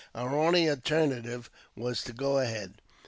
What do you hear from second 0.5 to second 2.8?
alternative was to go ahead.